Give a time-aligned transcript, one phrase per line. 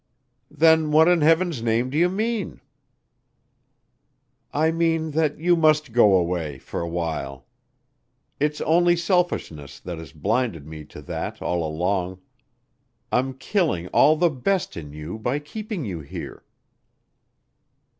[0.49, 2.59] "Then what in Heaven's name do you mean?"
[4.51, 7.45] "I mean that you must go away for awhile.
[8.39, 12.19] It's only selfishness that has blinded me to that all along.
[13.11, 16.45] I'm killing all the best in you by keeping you here."